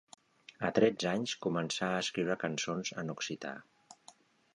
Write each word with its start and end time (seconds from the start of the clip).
A 0.69 0.69
tretze 0.77 1.09
anys, 1.09 1.33
començà 1.45 1.89
a 1.89 1.99
escriure 2.05 2.37
cançons 2.45 2.91
en 3.03 3.13
occità. 3.15 3.53